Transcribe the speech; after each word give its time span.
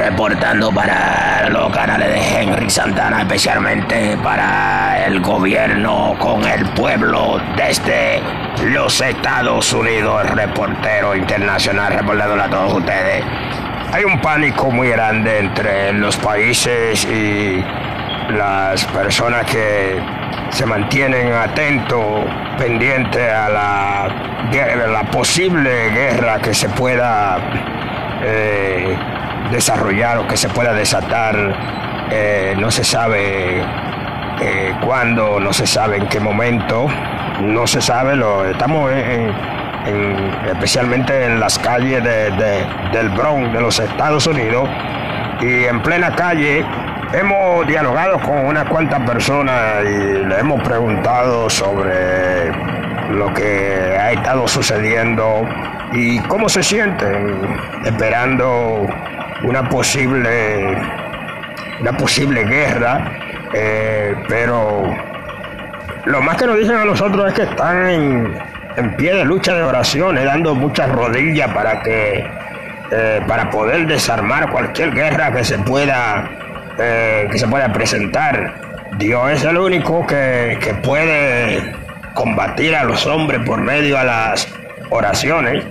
reportando 0.00 0.72
para 0.72 1.50
los 1.50 1.70
canales 1.70 2.08
de 2.08 2.40
Henry 2.40 2.70
Santana, 2.70 3.20
especialmente 3.20 4.16
para 4.22 5.04
el 5.04 5.20
gobierno 5.20 6.16
con 6.18 6.42
el 6.46 6.64
pueblo 6.70 7.38
desde 7.54 8.22
los 8.64 8.98
Estados 9.02 9.70
Unidos, 9.74 10.24
reportero 10.30 11.14
internacional 11.14 11.92
reportándole 11.92 12.42
a 12.42 12.48
todos 12.48 12.74
ustedes. 12.74 13.24
Hay 13.92 14.04
un 14.04 14.18
pánico 14.22 14.70
muy 14.70 14.88
grande 14.88 15.38
entre 15.38 15.92
los 15.92 16.16
países 16.16 17.04
y 17.04 17.62
las 18.32 18.82
personas 18.86 19.44
que 19.44 20.00
se 20.48 20.64
mantienen 20.64 21.34
atentos, 21.34 22.24
pendientes 22.56 23.30
a 23.30 23.48
la, 23.50 24.88
la 24.88 25.02
posible 25.10 25.90
guerra 25.90 26.38
que 26.40 26.54
se 26.54 26.70
pueda 26.70 27.38
eh, 28.22 28.96
desarrollar 29.50 30.18
o 30.18 30.26
que 30.26 30.36
se 30.36 30.48
pueda 30.48 30.72
desatar. 30.72 31.36
Eh, 32.10 32.54
no 32.58 32.70
se 32.70 32.84
sabe 32.84 33.62
eh, 34.40 34.74
cuándo, 34.84 35.38
no 35.38 35.52
se 35.52 35.66
sabe 35.66 35.98
en 35.98 36.08
qué 36.08 36.18
momento, 36.18 36.88
no 37.40 37.66
se 37.66 37.80
sabe, 37.80 38.16
lo, 38.16 38.44
estamos 38.46 38.90
especialmente 40.46 41.24
en 41.24 41.40
las 41.40 41.58
calles 41.58 42.02
del 42.04 43.08
Bronx 43.10 43.52
de 43.52 43.60
los 43.60 43.78
Estados 43.78 44.26
Unidos 44.26 44.68
y 45.40 45.64
en 45.64 45.80
plena 45.80 46.14
calle 46.14 46.64
Hemos 47.12 47.66
dialogado 47.66 48.20
con 48.20 48.46
unas 48.46 48.68
cuantas 48.68 49.00
personas 49.00 49.82
y 49.84 50.24
le 50.28 50.38
hemos 50.38 50.62
preguntado 50.62 51.50
sobre 51.50 52.52
lo 53.10 53.32
que 53.34 53.96
ha 53.98 54.12
estado 54.12 54.46
sucediendo 54.48 55.48
y 55.92 56.18
cómo 56.20 56.48
se 56.48 56.62
sienten 56.62 57.40
esperando 57.84 58.86
una 59.42 59.68
posible 59.68 60.76
una 61.80 61.96
posible 61.96 62.44
guerra 62.44 63.12
eh, 63.52 64.14
pero 64.28 64.94
lo 66.04 66.22
más 66.22 66.36
que 66.36 66.46
nos 66.46 66.58
dicen 66.58 66.76
a 66.76 66.84
nosotros 66.84 67.28
es 67.28 67.34
que 67.34 67.42
están 67.42 67.86
en, 67.88 68.38
en 68.76 68.96
pie 68.96 69.14
de 69.14 69.24
lucha 69.24 69.54
de 69.54 69.62
oraciones 69.62 70.24
dando 70.24 70.54
muchas 70.54 70.88
rodillas 70.90 71.52
para 71.52 71.80
que 71.82 72.28
eh, 72.92 73.20
para 73.28 73.50
poder 73.50 73.86
desarmar 73.86 74.50
cualquier 74.50 74.92
guerra 74.92 75.32
que 75.32 75.44
se 75.44 75.58
pueda 75.58 76.28
eh, 76.78 77.28
que 77.30 77.38
se 77.38 77.46
pueda 77.46 77.72
presentar. 77.72 78.54
Dios 78.98 79.30
es 79.30 79.44
el 79.44 79.58
único 79.58 80.06
que, 80.06 80.58
que 80.60 80.74
puede 80.74 81.72
combatir 82.14 82.74
a 82.74 82.84
los 82.84 83.06
hombres 83.06 83.40
por 83.46 83.60
medio 83.60 83.98
de 83.98 84.04
las 84.04 84.48
oraciones. 84.90 85.64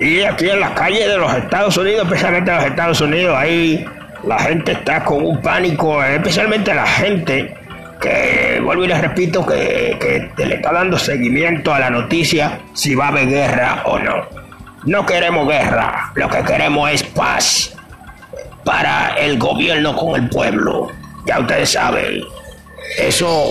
Y 0.00 0.22
aquí 0.22 0.48
en 0.48 0.60
las 0.60 0.70
calles 0.70 1.06
de 1.06 1.16
los 1.16 1.32
Estados 1.34 1.76
Unidos, 1.76 2.04
especialmente 2.04 2.50
en 2.50 2.56
los 2.56 2.66
Estados 2.66 3.00
Unidos, 3.00 3.36
ahí 3.38 3.84
la 4.24 4.38
gente 4.38 4.72
está 4.72 5.04
con 5.04 5.24
un 5.24 5.40
pánico, 5.40 6.02
especialmente 6.02 6.74
la 6.74 6.86
gente 6.86 7.54
que, 8.00 8.60
vuelvo 8.62 8.84
y 8.84 8.88
les 8.88 9.00
repito, 9.00 9.46
que, 9.46 10.30
que 10.36 10.46
le 10.46 10.56
está 10.56 10.72
dando 10.72 10.98
seguimiento 10.98 11.72
a 11.72 11.78
la 11.78 11.90
noticia 11.90 12.60
si 12.72 12.94
va 12.94 13.06
a 13.06 13.08
haber 13.08 13.28
guerra 13.28 13.82
o 13.84 13.98
no. 13.98 14.26
No 14.84 15.06
queremos 15.06 15.48
guerra, 15.48 16.12
lo 16.14 16.28
que 16.28 16.42
queremos 16.42 16.90
es 16.90 17.02
paz 17.02 17.74
para 18.64 19.14
el 19.18 19.38
gobierno 19.38 19.94
con 19.96 20.20
el 20.20 20.28
pueblo. 20.28 20.88
Ya 21.26 21.40
ustedes 21.40 21.70
saben, 21.70 22.22
eso, 22.98 23.46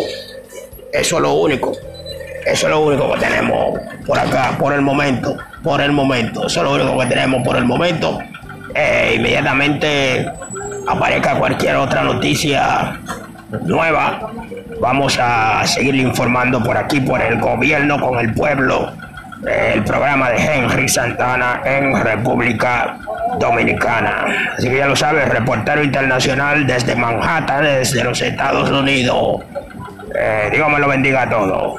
eso 0.91 1.15
es 1.15 1.21
lo 1.21 1.33
único. 1.33 1.73
Eso 2.45 2.67
es 2.67 2.71
lo 2.71 2.81
único 2.81 3.13
que 3.13 3.19
tenemos 3.19 3.79
por 4.05 4.19
acá, 4.19 4.55
por 4.57 4.73
el 4.73 4.81
momento, 4.81 5.37
por 5.63 5.81
el 5.81 5.91
momento. 5.91 6.47
Eso 6.47 6.59
es 6.59 6.63
lo 6.63 6.73
único 6.73 6.99
que 6.99 7.05
tenemos 7.05 7.41
por 7.43 7.55
el 7.55 7.65
momento. 7.65 8.19
Eh, 8.75 9.13
inmediatamente 9.17 10.29
aparezca 10.87 11.35
cualquier 11.35 11.75
otra 11.75 12.03
noticia 12.03 12.99
nueva, 13.61 14.31
vamos 14.81 15.17
a 15.21 15.65
seguir 15.65 15.95
informando 15.95 16.61
por 16.63 16.75
aquí, 16.75 16.99
por 16.99 17.21
el 17.21 17.39
gobierno 17.39 17.99
con 17.99 18.19
el 18.19 18.33
pueblo. 18.33 18.91
El 19.45 19.83
programa 19.83 20.29
de 20.29 20.37
Henry 20.37 20.87
Santana 20.87 21.61
en 21.65 22.01
República 22.01 22.97
Dominicana. 23.37 24.53
Así 24.57 24.69
que 24.69 24.77
ya 24.77 24.87
lo 24.87 24.95
sabes, 24.95 25.27
reportero 25.27 25.83
internacional 25.83 26.65
desde 26.65 26.95
Manhattan, 26.95 27.63
desde 27.63 28.05
los 28.05 28.21
Estados 28.21 28.71
Unidos. 28.71 29.41
Eh, 30.15 30.49
Dios 30.53 30.69
me 30.69 30.79
lo 30.79 30.87
bendiga 30.87 31.23
a 31.23 31.29
todos. 31.29 31.73